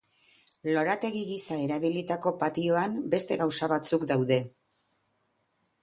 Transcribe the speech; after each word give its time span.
Lorategi 0.75 1.21
giza 1.31 1.57
erabilitako 1.65 2.33
patioan 2.45 2.99
beste 3.15 3.39
gauza 3.45 3.71
batzuk 3.75 4.09
daude. 4.15 4.43